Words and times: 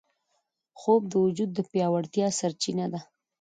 خوب 0.79 1.01
د 1.09 1.13
وجود 1.25 1.49
د 1.53 1.59
پیاوړتیا 1.71 2.27
سرچینه 2.39 2.85
ده 2.93 2.99